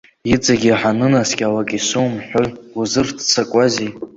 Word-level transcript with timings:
Иҵегьы 0.33 0.71
ҳанынаскьалак 0.81 1.69
исоумҳәои, 1.77 2.47
узырццакуазеи! 2.79 3.91